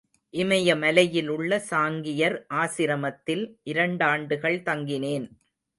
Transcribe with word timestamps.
இமயமலையிலுள்ள 0.33 1.59
சாங்கியர் 1.69 2.37
ஆசிரமத்தில் 2.53 3.45
இரண்டாண்டுகள் 3.63 4.59
தங்கினேன். 4.61 5.29